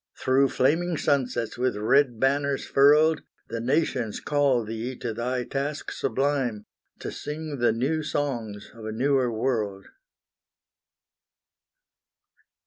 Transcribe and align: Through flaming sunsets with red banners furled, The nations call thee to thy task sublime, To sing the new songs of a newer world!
Through 0.17 0.49
flaming 0.49 0.97
sunsets 0.97 1.59
with 1.59 1.75
red 1.77 2.19
banners 2.19 2.65
furled, 2.65 3.21
The 3.49 3.59
nations 3.59 4.19
call 4.19 4.63
thee 4.65 4.95
to 4.97 5.13
thy 5.13 5.43
task 5.43 5.91
sublime, 5.91 6.65
To 7.01 7.11
sing 7.11 7.59
the 7.59 7.71
new 7.71 8.01
songs 8.01 8.71
of 8.73 8.83
a 8.85 8.91
newer 8.91 9.31
world! 9.31 9.85